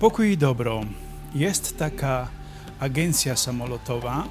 Pokój 0.00 0.30
i 0.30 0.36
dobro. 0.36 0.84
Jest 1.34 1.78
taka 1.78 2.28
agencja 2.78 3.36
samolotowa, 3.36 4.28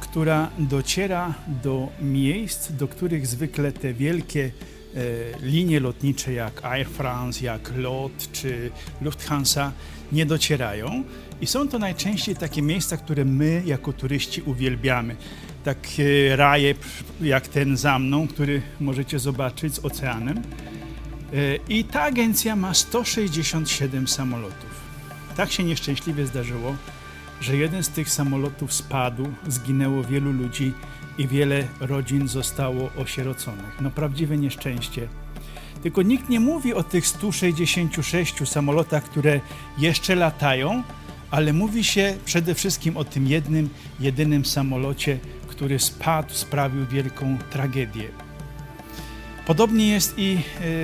która 0.00 0.50
dociera 0.58 1.34
do 1.62 1.88
miejsc, 2.00 2.72
do 2.72 2.88
których 2.88 3.26
zwykle 3.26 3.72
te 3.72 3.92
wielkie 3.92 4.44
e, 4.44 5.00
linie 5.46 5.80
lotnicze 5.80 6.32
jak 6.32 6.64
Air 6.64 6.88
France, 6.88 7.44
jak 7.44 7.72
LOT 7.76 8.32
czy 8.32 8.70
Lufthansa 9.00 9.72
nie 10.12 10.26
docierają. 10.26 11.04
I 11.40 11.46
są 11.46 11.68
to 11.68 11.78
najczęściej 11.78 12.36
takie 12.36 12.62
miejsca, 12.62 12.96
które 12.96 13.24
my 13.24 13.62
jako 13.66 13.92
turyści 13.92 14.42
uwielbiamy. 14.42 15.16
Takie 15.64 16.36
raje 16.36 16.74
jak 17.20 17.48
ten 17.48 17.76
za 17.76 17.98
mną, 17.98 18.28
który 18.28 18.62
możecie 18.80 19.18
zobaczyć 19.18 19.74
z 19.74 19.84
oceanem. 19.84 20.38
E, 20.38 20.42
I 21.68 21.84
ta 21.84 22.02
agencja 22.02 22.56
ma 22.56 22.74
167 22.74 24.08
samolotów. 24.08 24.87
Tak 25.38 25.52
się 25.52 25.64
nieszczęśliwie 25.64 26.26
zdarzyło, 26.26 26.76
że 27.40 27.56
jeden 27.56 27.82
z 27.82 27.88
tych 27.88 28.10
samolotów 28.10 28.72
spadł, 28.72 29.28
zginęło 29.46 30.04
wielu 30.04 30.32
ludzi 30.32 30.72
i 31.18 31.28
wiele 31.28 31.64
rodzin 31.80 32.28
zostało 32.28 32.90
osieroconych. 32.96 33.80
No 33.80 33.90
prawdziwe 33.90 34.38
nieszczęście. 34.38 35.08
Tylko 35.82 36.02
nikt 36.02 36.28
nie 36.28 36.40
mówi 36.40 36.74
o 36.74 36.82
tych 36.82 37.06
166 37.06 38.48
samolotach, 38.48 39.04
które 39.04 39.40
jeszcze 39.78 40.14
latają, 40.14 40.82
ale 41.30 41.52
mówi 41.52 41.84
się 41.84 42.16
przede 42.24 42.54
wszystkim 42.54 42.96
o 42.96 43.04
tym 43.04 43.26
jednym, 43.26 43.68
jedynym 44.00 44.44
samolocie, 44.44 45.18
który 45.46 45.78
spadł, 45.78 46.34
sprawił 46.34 46.86
wielką 46.86 47.38
tragedię. 47.50 48.08
Podobnie 49.46 49.88
jest 49.88 50.14
i 50.16 50.32
e, 50.34 50.40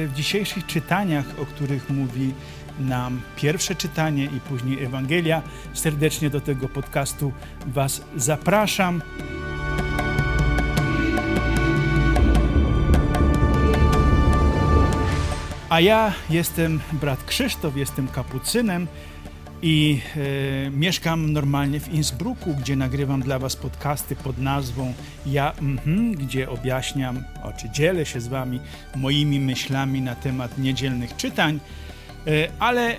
w 0.07 0.13
dzisiejszych 0.15 0.67
czytaniach, 0.67 1.27
o 1.43 1.47
których 1.47 1.91
mówi 1.91 2.33
nam 2.79 3.21
pierwsze 3.37 3.75
czytanie 3.75 4.25
i 4.25 4.41
później 4.41 4.85
Ewangelia. 4.85 5.43
Serdecznie 5.75 6.31
do 6.31 6.41
tego 6.41 6.69
podcastu 6.69 7.33
Was 7.67 8.03
zapraszam. 8.17 9.03
A 15.69 15.81
ja 15.81 16.13
jestem 16.31 16.81
brat 16.93 17.25
Krzysztof, 17.25 17.77
jestem 17.77 18.09
kapucynem 18.09 18.87
i 19.63 20.01
e, 20.67 20.71
mieszkam 20.71 21.33
normalnie 21.33 21.81
w 21.81 21.89
Innsbrucku, 21.89 22.55
gdzie 22.55 22.77
nagrywam 22.77 23.23
dla 23.23 23.39
Was 23.39 23.57
podcasty 23.57 24.17
pod 24.17 24.39
nazwą 24.39 24.95
Ja, 25.27 25.53
mm 25.53 26.15
gdzie 26.15 26.51
objaśniam, 26.51 27.25
czy 27.57 27.71
dzielę 27.71 28.07
się 28.07 28.21
z 28.21 28.29
Wami 28.29 28.61
moimi 28.97 29.41
myślami 29.41 30.01
na 30.01 30.15
temat 30.15 30.59
niedzielnych 30.59 31.17
czytań. 31.17 31.61
E, 32.27 32.49
ale 32.59 32.91
e, 32.91 32.97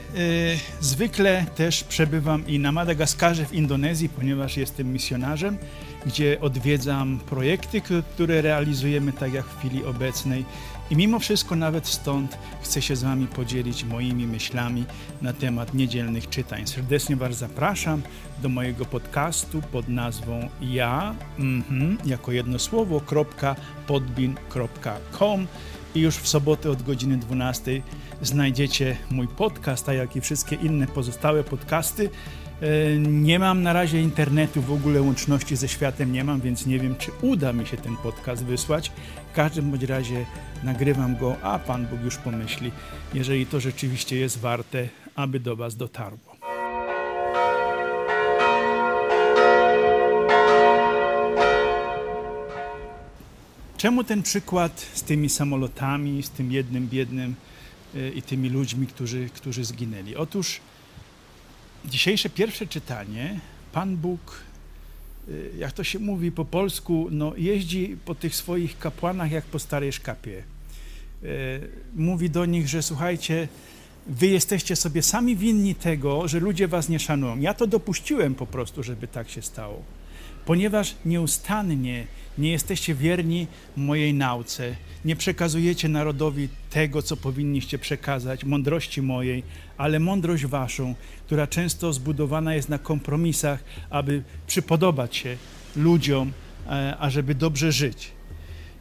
zwykle 0.81 1.45
też 1.55 1.83
przebywam 1.83 2.47
i 2.47 2.59
na 2.59 2.71
Madagaskarze 2.71 3.45
w 3.45 3.53
Indonezji, 3.53 4.09
ponieważ 4.09 4.57
jestem 4.57 4.93
misjonarzem, 4.93 5.57
gdzie 6.05 6.41
odwiedzam 6.41 7.19
projekty, 7.19 7.81
które 8.13 8.41
realizujemy 8.41 9.13
tak 9.13 9.33
jak 9.33 9.45
w 9.45 9.57
chwili 9.59 9.85
obecnej. 9.85 10.45
I 10.89 10.95
mimo 10.95 11.19
wszystko 11.19 11.55
nawet 11.55 11.87
stąd 11.87 12.37
chcę 12.61 12.81
się 12.81 12.95
z 12.95 13.03
Wami 13.03 13.27
podzielić 13.27 13.83
moimi 13.83 14.27
myślami 14.27 14.85
na 15.21 15.33
temat 15.33 15.73
niedzielnych 15.73 16.29
czytań. 16.29 16.67
Serdecznie 16.67 17.15
Was 17.15 17.37
zapraszam 17.37 18.01
do 18.41 18.49
mojego 18.49 18.85
podcastu 18.85 19.61
pod 19.61 19.89
nazwą 19.89 20.49
ja, 20.61 21.15
mm 21.39 21.97
jako 22.05 22.31
jedno 22.31 22.59
słowo, 22.59 23.01
podbin.com 23.87 25.47
i 25.95 25.99
już 25.99 26.15
w 26.15 26.27
sobotę 26.27 26.71
od 26.71 26.83
godziny 26.83 27.17
12 27.17 27.81
znajdziecie 28.21 28.97
mój 29.11 29.27
podcast, 29.27 29.85
tak 29.85 29.97
jak 29.97 30.15
i 30.15 30.21
wszystkie 30.21 30.55
inne 30.55 30.87
pozostałe 30.87 31.43
podcasty. 31.43 32.09
E, 32.61 32.97
nie 32.99 33.39
mam 33.39 33.63
na 33.63 33.73
razie 33.73 34.01
internetu, 34.01 34.61
w 34.61 34.71
ogóle 34.71 35.01
łączności 35.01 35.55
ze 35.55 35.67
światem 35.67 36.11
nie 36.11 36.23
mam, 36.23 36.41
więc 36.41 36.65
nie 36.65 36.79
wiem, 36.79 36.95
czy 36.95 37.11
uda 37.21 37.53
mi 37.53 37.67
się 37.67 37.77
ten 37.77 37.97
podcast 37.97 38.43
wysłać. 38.43 38.91
W 39.31 39.35
każdym 39.35 39.71
bądź 39.71 39.83
razie 39.83 40.25
nagrywam 40.63 41.17
go, 41.17 41.35
a 41.41 41.59
Pan 41.59 41.85
Bóg 41.85 42.01
już 42.01 42.17
pomyśli, 42.17 42.71
jeżeli 43.13 43.45
to 43.45 43.59
rzeczywiście 43.59 44.17
jest 44.17 44.39
warte, 44.39 44.87
aby 45.15 45.39
do 45.39 45.55
Was 45.55 45.75
dotarło. 45.75 46.34
Czemu 53.77 54.03
ten 54.03 54.23
przykład 54.23 54.85
z 54.93 55.03
tymi 55.03 55.29
samolotami, 55.29 56.23
z 56.23 56.29
tym 56.29 56.51
jednym 56.51 56.87
biednym 56.87 57.35
e, 57.95 58.09
i 58.09 58.21
tymi 58.21 58.49
ludźmi, 58.49 58.87
którzy, 58.87 59.29
którzy 59.29 59.65
zginęli? 59.65 60.15
Otóż 60.15 60.59
dzisiejsze 61.85 62.29
pierwsze 62.29 62.67
czytanie, 62.67 63.39
Pan 63.71 63.97
Bóg, 63.97 64.43
e, 65.27 65.57
jak 65.57 65.71
to 65.71 65.83
się 65.83 65.99
mówi 65.99 66.31
po 66.31 66.45
polsku, 66.45 67.07
no, 67.11 67.33
jeździ 67.37 67.97
po 68.05 68.15
tych 68.15 68.35
swoich 68.35 68.79
kapłanach 68.79 69.31
jak 69.31 69.45
po 69.45 69.59
starej 69.59 69.93
szkapie. 69.93 70.43
E, 71.23 71.27
mówi 71.95 72.29
do 72.29 72.45
nich, 72.45 72.67
że 72.67 72.83
słuchajcie, 72.83 73.47
wy 74.07 74.27
jesteście 74.27 74.75
sobie 74.75 75.01
sami 75.01 75.35
winni 75.35 75.75
tego, 75.75 76.27
że 76.27 76.39
ludzie 76.39 76.67
was 76.67 76.89
nie 76.89 76.99
szanują. 76.99 77.39
Ja 77.39 77.53
to 77.53 77.67
dopuściłem 77.67 78.35
po 78.35 78.47
prostu, 78.47 78.83
żeby 78.83 79.07
tak 79.07 79.29
się 79.29 79.41
stało 79.41 79.83
ponieważ 80.45 80.95
nieustannie 81.05 82.07
nie 82.37 82.51
jesteście 82.51 82.95
wierni 82.95 83.47
mojej 83.77 84.13
nauce, 84.13 84.75
nie 85.05 85.15
przekazujecie 85.15 85.89
narodowi 85.89 86.49
tego, 86.69 87.01
co 87.01 87.17
powinniście 87.17 87.79
przekazać, 87.79 88.43
mądrości 88.43 89.01
mojej, 89.01 89.43
ale 89.77 89.99
mądrość 89.99 90.45
waszą, 90.45 90.95
która 91.25 91.47
często 91.47 91.93
zbudowana 91.93 92.55
jest 92.55 92.69
na 92.69 92.79
kompromisach, 92.79 93.63
aby 93.89 94.23
przypodobać 94.47 95.15
się 95.15 95.37
ludziom, 95.75 96.31
e, 96.67 96.97
ażeby 96.97 97.35
dobrze 97.35 97.71
żyć. 97.71 98.11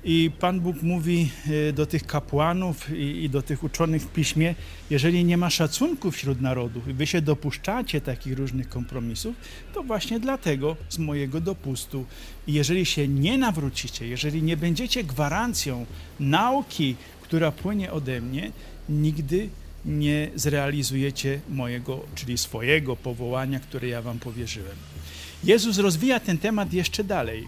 I 0.06 0.30
Pan 0.40 0.60
Bóg 0.60 0.82
mówi 0.82 1.30
e, 1.68 1.72
do 1.72 1.86
tych 1.86 2.06
kapłanów 2.06 2.90
i, 2.96 3.30
do 3.30 3.42
tych 3.42 3.64
uczonych 3.64 4.02
w 4.02 4.08
piśmie, 4.08 4.54
jeżeli 4.90 5.24
nie 5.24 5.36
ma 5.36 5.50
szacunku 5.50 6.10
wśród 6.10 6.40
narodów 6.40 6.88
i 6.88 6.92
wy 6.92 7.06
się 7.06 7.22
dopuszczacie 7.22 8.00
takich 8.00 8.38
różnych 8.38 8.68
kompromisów, 8.68 9.36
to 9.74 9.82
właśnie 9.82 10.20
dlatego 10.20 10.76
z 10.88 10.98
mojego 10.98 11.40
dopustu. 11.40 12.04
I 12.46 12.52
jeżeli 12.52 12.86
się 12.86 13.08
nie 13.08 13.38
nawrócicie, 13.38 14.08
jeżeli 14.08 14.42
nie 14.42 14.56
będziecie 14.56 15.04
gwarancją 15.04 15.86
nauki, 16.20 16.96
która 17.22 17.52
płynie 17.52 17.92
ode 17.92 18.20
mnie, 18.20 18.52
nigdy 18.88 19.48
nie 19.84 20.30
zrealizujecie 20.34 21.40
mojego, 21.48 22.00
czyli 22.14 22.38
swojego 22.38 22.96
powołania, 22.96 23.60
które 23.60 23.88
ja 23.88 24.02
wam 24.02 24.18
powierzyłem. 24.18 24.76
Jezus 25.44 25.78
rozwija 25.78 26.20
ten 26.20 26.38
temat 26.38 26.72
jeszcze 26.72 27.04
dalej 27.04 27.46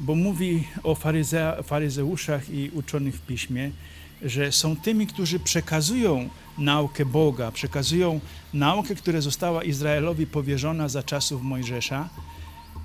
bo 0.00 0.14
mówi 0.14 0.64
o 0.82 0.94
faryze, 0.94 1.56
faryzeuszach 1.62 2.50
i 2.50 2.70
uczonych 2.74 3.14
w 3.14 3.20
piśmie, 3.26 3.70
że 4.22 4.52
są 4.52 4.76
tymi, 4.76 5.06
którzy 5.06 5.40
przekazują 5.40 6.28
naukę 6.58 7.04
Boga, 7.04 7.52
przekazują 7.52 8.20
naukę, 8.54 8.94
która 8.94 9.20
została 9.20 9.64
Izraelowi 9.64 10.26
powierzona 10.26 10.88
za 10.88 11.02
czasów 11.02 11.42
Mojżesza. 11.42 12.08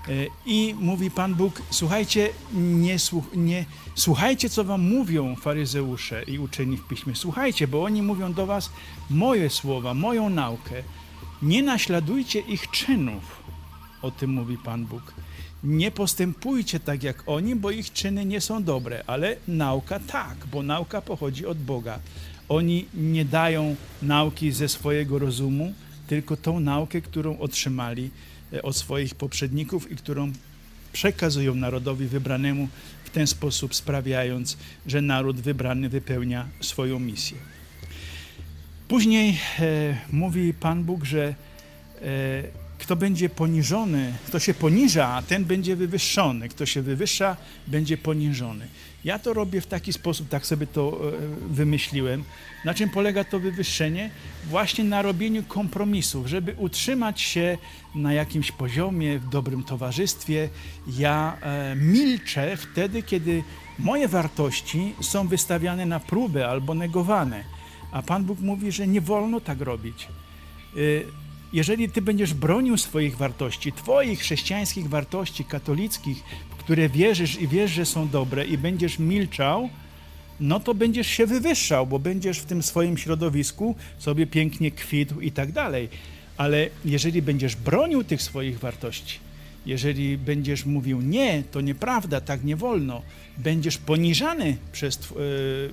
E, 0.08 0.12
I 0.46 0.76
mówi 0.80 1.12
Pan 1.12 1.36
Bóg: 1.36 1.62
Słuchajcie, 1.70 2.30
nie, 2.54 3.00
słuch, 3.00 3.26
nie, 3.36 3.66
słuchajcie, 3.96 4.50
co 4.50 4.64
wam 4.64 4.82
mówią 4.82 5.36
faryzeusze 5.36 6.24
i 6.24 6.40
uczeni 6.40 6.78
w 6.78 6.88
piśmie. 6.88 7.16
Słuchajcie, 7.16 7.68
bo 7.68 7.84
oni 7.84 8.02
mówią 8.02 8.34
do 8.34 8.46
was 8.46 8.70
moje 9.10 9.50
słowa, 9.50 9.94
moją 9.94 10.30
naukę. 10.30 10.76
Nie 11.42 11.64
naśladujcie 11.64 12.40
ich 12.40 12.72
czynów. 12.72 13.44
O 14.04 14.12
tym 14.12 14.30
mówi 14.30 14.58
Pan 14.58 14.86
Bóg 14.86 15.14
nie 15.64 15.92
postępujcie 15.92 16.80
tak 16.80 17.04
jak 17.04 17.24
oni, 17.26 17.56
bo 17.56 17.72
ich 17.72 17.94
czyny 17.94 18.26
nie 18.26 18.42
są 18.42 18.64
dobre, 18.64 19.04
ale 19.08 19.36
nauka 19.48 20.00
tak, 20.00 20.38
bo 20.52 20.64
nauka 20.64 21.02
pochodzi 21.02 21.46
od 21.46 21.58
Boga. 21.58 22.00
Oni 22.50 22.86
nie 22.94 23.26
dają 23.26 23.76
nauki 24.02 24.52
ze 24.52 24.70
swojego 24.70 25.20
rozumu, 25.20 25.74
tylko 26.08 26.38
tą 26.38 26.60
naukę, 26.60 27.02
którą 27.02 27.40
otrzymali 27.40 28.10
e, 28.54 28.62
od 28.62 28.76
swoich 28.76 29.16
poprzedników 29.16 29.92
i 29.92 29.96
którą 29.96 30.32
przekazują 30.94 31.56
narodowi 31.56 32.08
wybranemu, 32.08 32.68
w 33.04 33.10
ten 33.10 33.28
sposób 33.28 33.76
sprawiając, 33.76 34.58
że 34.88 35.02
naród 35.02 35.42
wybrany 35.42 35.90
wypełnia 35.90 36.48
swoją 36.62 37.00
misję. 37.00 37.38
Później 38.88 39.40
e, 39.60 39.98
mówi 40.12 40.54
Pan 40.54 40.84
Bóg, 40.84 41.06
że 41.06 41.36
e, 42.02 42.63
kto 42.84 42.96
będzie 42.96 43.30
poniżony, 43.30 44.14
kto 44.28 44.40
się 44.40 44.54
poniża, 44.54 45.24
ten 45.28 45.46
będzie 45.46 45.76
wywyższony. 45.76 46.50
Kto 46.50 46.66
się 46.66 46.82
wywyższa, 46.82 47.38
będzie 47.68 47.98
poniżony. 47.98 48.68
Ja 49.04 49.20
to 49.20 49.34
robię 49.34 49.62
w 49.62 49.68
taki 49.68 49.94
sposób, 49.94 50.30
tak 50.30 50.46
sobie 50.46 50.68
to 50.68 51.00
e, 51.08 51.12
wymyśliłem. 51.54 52.24
Na 52.66 52.74
czym 52.74 52.90
polega 52.90 53.24
to 53.24 53.40
wywyższenie? 53.40 54.10
Właśnie 54.50 54.84
na 54.84 55.02
robieniu 55.02 55.44
kompromisów, 55.44 56.28
żeby 56.28 56.56
utrzymać 56.58 57.22
się 57.22 57.58
na 57.96 58.14
jakimś 58.14 58.52
poziomie, 58.52 59.20
w 59.20 59.30
dobrym 59.30 59.64
towarzystwie. 59.64 60.50
Ja 60.88 61.38
e, 61.42 61.76
milczę 61.76 62.58
wtedy, 62.58 63.04
kiedy 63.04 63.44
moje 63.80 64.08
wartości 64.08 64.96
są 65.02 65.28
wystawiane 65.28 65.86
na 65.86 66.00
próbę 66.00 66.48
albo 66.48 66.74
negowane. 66.74 67.44
A 67.92 68.02
Pan 68.02 68.24
Bóg 68.24 68.40
mówi, 68.40 68.72
że 68.72 68.88
nie 68.88 69.02
wolno 69.02 69.42
tak 69.42 69.62
robić. 69.62 70.08
Jeżeli 71.54 71.90
ty 71.90 72.02
będziesz 72.02 72.34
bronił 72.34 72.78
swoich 72.78 73.18
wartości, 73.18 73.72
twoich 73.72 74.20
chrześcijańskich 74.20 74.90
wartości 74.90 75.46
katolickich, 75.46 76.24
w 76.50 76.56
które 76.56 76.90
wierzysz 76.90 77.42
i 77.42 77.48
wiesz, 77.48 77.72
że 77.72 77.86
są 77.86 78.10
dobre 78.10 78.46
i 78.46 78.58
będziesz 78.58 79.00
milczał, 79.00 79.70
no 80.40 80.60
to 80.60 80.74
będziesz 80.74 81.08
się 81.08 81.26
wywyższał, 81.26 81.88
bo 81.88 82.00
będziesz 82.00 82.40
w 82.40 82.46
tym 82.46 82.64
swoim 82.64 82.98
środowisku 82.98 83.76
sobie 83.98 84.28
pięknie 84.28 84.72
kwitł 84.72 85.20
i 85.20 85.32
tak 85.32 85.52
dalej. 85.52 85.90
Ale 86.38 86.70
jeżeli 86.86 87.22
będziesz 87.22 87.56
bronił 87.56 88.04
tych 88.04 88.22
swoich 88.22 88.60
wartości, 88.60 89.20
jeżeli 89.66 90.18
będziesz 90.18 90.66
mówił 90.66 91.02
nie, 91.02 91.44
to 91.52 91.62
nieprawda, 91.62 92.22
tak 92.22 92.44
nie 92.44 92.56
wolno, 92.56 93.02
będziesz 93.38 93.78
poniżany 93.78 94.58
przez 94.72 94.96
y, 94.96 95.02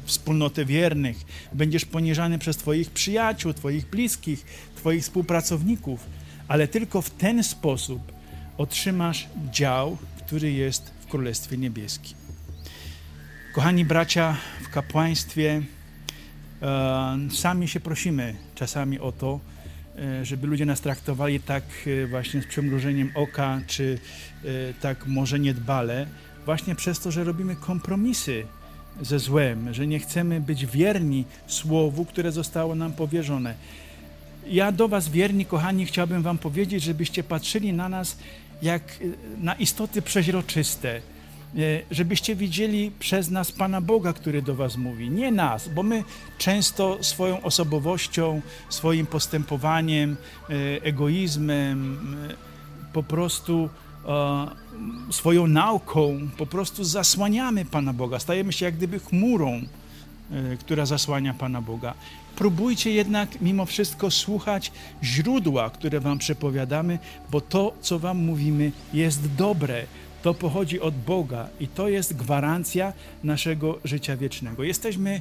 wspólnotę 0.04 0.64
wiernych, 0.64 1.16
będziesz 1.52 1.84
poniżany 1.84 2.38
przez 2.38 2.56
Twoich 2.56 2.90
przyjaciół, 2.90 3.52
Twoich 3.52 3.90
bliskich, 3.90 4.44
Twoich 4.76 5.02
współpracowników, 5.02 6.06
ale 6.48 6.68
tylko 6.68 7.02
w 7.02 7.10
ten 7.10 7.44
sposób 7.44 8.12
otrzymasz 8.58 9.28
dział, 9.52 9.96
który 10.26 10.52
jest 10.52 10.90
w 11.00 11.06
Królestwie 11.06 11.56
Niebieskim. 11.56 12.16
Kochani 13.54 13.84
bracia 13.84 14.36
w 14.62 14.68
kapłaństwie, 14.68 15.62
e, 16.62 17.18
sami 17.30 17.68
się 17.68 17.80
prosimy 17.80 18.34
czasami 18.54 18.98
o 18.98 19.12
to, 19.12 19.40
e, 19.56 19.59
żeby 20.22 20.46
ludzie 20.46 20.66
nas 20.66 20.80
traktowali 20.80 21.40
tak 21.40 21.64
e, 21.86 22.06
właśnie 22.06 22.42
z 22.42 22.46
przymrużeniem 22.46 23.10
oka, 23.14 23.60
czy 23.66 23.98
tak 24.80 25.06
może 25.06 25.40
niedbale, 25.40 26.06
właśnie 26.44 26.74
przez 26.74 27.00
to, 27.00 27.10
że 27.10 27.24
robimy 27.24 27.56
kompromisy 27.56 28.46
ze 29.02 29.18
złem, 29.18 29.74
że 29.74 29.86
nie 29.86 29.98
chcemy 29.98 30.40
być 30.40 30.66
wierni 30.66 31.24
słowu, 31.46 32.04
które 32.04 32.32
zostało 32.32 32.74
nam 32.74 32.92
powierzone. 32.92 33.54
Ja 34.46 34.72
do 34.72 34.88
Was, 34.88 35.08
wierni, 35.08 35.46
kochani, 35.46 35.86
chciałbym 35.86 36.22
Wam 36.22 36.38
powiedzieć, 36.38 36.82
żebyście 36.82 37.22
patrzyli 37.22 37.72
na 37.72 37.88
nas 37.88 38.16
jak 38.62 38.82
na 39.38 39.54
istoty 39.54 40.02
przeźroczyste 40.02 41.00
E, 41.00 41.19
żebyście 41.90 42.36
widzieli 42.36 42.90
przez 42.98 43.30
nas 43.30 43.52
Pana 43.52 43.80
Boga, 43.80 44.12
który 44.12 44.42
do 44.42 44.54
Was 44.54 44.76
mówi, 44.76 45.10
nie 45.10 45.32
nas, 45.32 45.68
bo 45.68 45.82
my 45.82 46.04
często 46.38 46.98
swoją 47.00 47.42
osobowością, 47.42 48.40
swoim 48.68 49.06
postępowaniem, 49.06 50.16
e, 50.50 50.54
egoizmem, 50.82 51.98
e, 52.30 52.50
po 52.92 53.02
prostu 53.02 53.68
swoją 55.10 55.46
nauką, 55.46 56.20
po 56.36 56.46
prostu 56.46 56.84
zasłaniamy 56.84 57.64
Pana 57.64 57.92
Boga, 57.92 58.18
stajemy 58.18 58.52
się 58.52 58.64
jak 58.64 58.76
gdyby 58.76 58.98
chmurą, 58.98 59.62
która 60.60 60.86
zasłania 60.86 61.34
Pana 61.34 61.62
Boga. 61.62 61.94
Próbujcie 62.36 62.92
jednak 62.92 63.40
mimo 63.40 63.66
wszystko 63.66 64.10
słuchać 64.10 64.72
źródła, 65.02 65.70
które 65.70 66.00
Wam 66.00 66.18
przepowiadamy, 66.18 66.98
bo 67.30 67.40
to, 67.40 67.72
co 67.80 67.98
Wam 67.98 68.18
mówimy, 68.18 68.72
jest 68.92 69.34
dobre 69.34 69.86
to 70.22 70.34
pochodzi 70.34 70.80
od 70.80 70.94
Boga 70.94 71.48
i 71.60 71.68
to 71.68 71.88
jest 71.88 72.16
gwarancja 72.16 72.92
naszego 73.24 73.78
życia 73.84 74.16
wiecznego. 74.16 74.64
Jesteśmy 74.64 75.20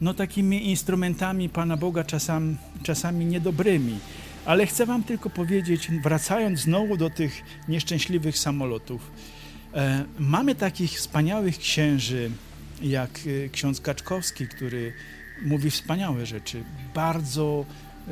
no, 0.00 0.14
takimi 0.14 0.70
instrumentami 0.70 1.48
Pana 1.48 1.76
Boga 1.76 2.04
czasami, 2.04 2.56
czasami 2.82 3.26
niedobrymi, 3.26 3.98
ale 4.44 4.66
chcę 4.66 4.86
Wam 4.86 5.02
tylko 5.02 5.30
powiedzieć, 5.30 5.88
wracając 6.02 6.60
znowu 6.60 6.96
do 6.96 7.10
tych 7.10 7.42
nieszczęśliwych 7.68 8.38
samolotów, 8.38 9.10
e, 9.74 10.04
mamy 10.18 10.54
takich 10.54 10.90
wspaniałych 10.90 11.58
księży, 11.58 12.30
jak 12.82 13.10
e, 13.44 13.48
ksiądz 13.48 13.80
Kaczkowski, 13.80 14.48
który 14.48 14.92
mówi 15.42 15.70
wspaniałe 15.70 16.26
rzeczy, 16.26 16.64
bardzo 16.94 17.64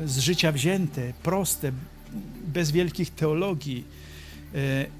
z 0.05 0.19
życia 0.19 0.51
wzięte, 0.51 1.13
proste, 1.23 1.71
bez 2.47 2.71
wielkich 2.71 3.09
teologii 3.09 3.83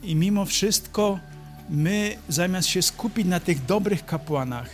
I 0.04 0.16
mimo 0.16 0.46
wszystko 0.46 1.20
my 1.70 2.16
zamiast 2.30 2.68
się 2.68 2.82
skupić 2.82 3.28
na 3.28 3.40
tych 3.40 3.66
dobrych 3.66 4.06
kapłanach, 4.06 4.70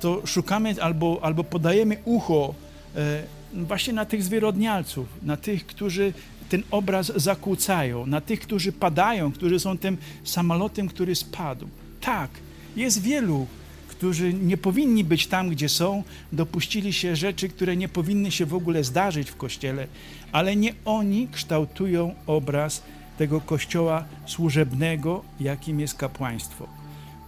to 0.00 0.26
szukamy 0.26 0.74
albo, 0.80 1.18
albo 1.22 1.44
podajemy 1.44 1.96
ucho 2.04 2.54
e, 2.96 3.22
właśnie 3.52 3.92
na 3.92 4.04
tych 4.04 4.22
zwyrodnialców, 4.22 5.06
na 5.22 5.36
tych, 5.36 5.66
którzy 5.66 6.12
ten 6.48 6.62
obraz 6.70 7.12
zakłócają, 7.16 8.06
na 8.06 8.20
tych, 8.20 8.40
którzy 8.40 8.72
padają, 8.72 9.32
którzy 9.32 9.60
są 9.60 9.78
tym 9.78 9.98
samolotem, 10.24 10.88
który 10.88 11.14
spadł. 11.14 11.68
Tak, 12.00 12.30
jest 12.76 13.02
wielu, 13.02 13.46
którzy 13.88 14.34
nie 14.34 14.56
powinni 14.56 15.04
być 15.04 15.26
tam, 15.26 15.48
gdzie 15.48 15.68
są, 15.68 16.02
dopuścili 16.32 16.92
się 16.92 17.16
rzeczy, 17.16 17.48
które 17.48 17.76
nie 17.76 17.88
powinny 17.88 18.30
się 18.30 18.46
w 18.46 18.54
ogóle 18.54 18.84
zdarzyć 18.84 19.30
w 19.30 19.36
kościele, 19.36 19.86
ale 20.32 20.56
nie 20.56 20.74
oni 20.84 21.28
kształtują 21.28 22.14
obraz 22.26 22.82
tego 23.18 23.40
kościoła 23.40 24.04
służebnego, 24.26 25.24
jakim 25.40 25.80
jest 25.80 25.94
kapłaństwo. 25.94 26.68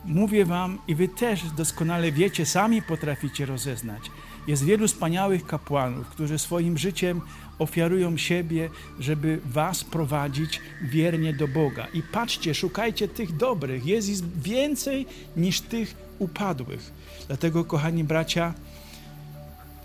Mówię 0.04 0.44
wam 0.44 0.78
i 0.88 0.94
wy 0.94 1.08
też 1.08 1.42
doskonale 1.56 2.12
wiecie, 2.12 2.46
sami 2.46 2.82
potraficie 2.82 3.46
rozeznać. 3.46 4.02
Jest 4.46 4.64
wielu 4.64 4.88
wspaniałych 4.88 5.46
kapłanów, 5.46 6.08
którzy 6.08 6.38
swoim 6.38 6.78
życiem 6.78 7.20
ofiarują 7.58 8.16
siebie, 8.16 8.70
żeby 9.00 9.40
was 9.44 9.84
prowadzić 9.84 10.60
wiernie 10.82 11.32
do 11.32 11.48
Boga. 11.48 11.86
I 11.94 12.02
patrzcie, 12.02 12.54
szukajcie 12.54 13.08
tych 13.08 13.36
dobrych. 13.36 13.86
Jest 13.86 14.08
ich 14.08 14.40
więcej 14.42 15.06
niż 15.36 15.60
tych 15.60 15.94
upadłych. 16.18 16.92
Dlatego, 17.26 17.64
kochani 17.64 18.04
bracia, 18.04 18.54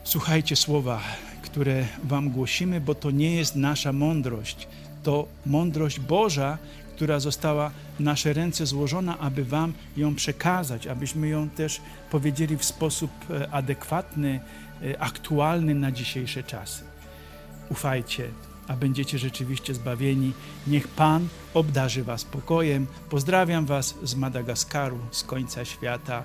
słuchajcie 0.04 0.56
słowa, 0.56 1.02
które 1.42 1.86
wam 2.04 2.30
głosimy, 2.30 2.82
bo 2.82 2.96
to 2.96 3.12
nie 3.12 3.36
jest 3.36 3.56
nasza 3.56 3.94
mądrość, 3.94 4.68
to 5.04 5.28
mądrość 5.46 6.00
Boża, 6.00 6.58
która 6.96 7.20
została 7.20 7.72
w 8.00 8.00
nasze 8.00 8.34
ręce 8.34 8.66
złożona, 8.66 9.20
aby 9.20 9.46
Wam 9.46 9.74
ją 9.98 10.16
przekazać, 10.16 10.88
abyśmy 10.88 11.28
ją 11.28 11.50
też 11.50 11.82
powiedzieli 12.12 12.58
w 12.58 12.66
sposób 12.66 13.12
e, 13.30 13.52
adekwatny, 13.52 14.40
e, 14.84 15.02
aktualny 15.02 15.76
na 15.76 15.92
dzisiejsze 15.92 16.44
czasy. 16.44 16.84
Ufajcie, 17.70 18.30
a 18.68 18.76
będziecie 18.76 19.20
rzeczywiście 19.20 19.74
zbawieni. 19.74 20.34
Niech 20.68 20.88
Pan 20.88 21.28
obdarzy 21.54 22.04
Was 22.04 22.24
pokojem. 22.24 22.88
Pozdrawiam 23.10 23.66
Was 23.66 23.96
z 24.04 24.16
Madagaskaru, 24.16 25.00
z 25.12 25.24
końca 25.24 25.66
świata, 25.66 26.24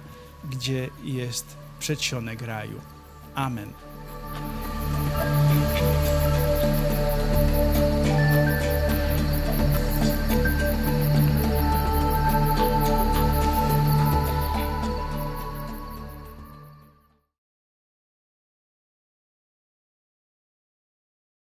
gdzie 0.50 0.90
jest 1.04 1.56
przedsionek 1.78 2.42
raju. 2.42 2.80
Amen. 3.34 3.85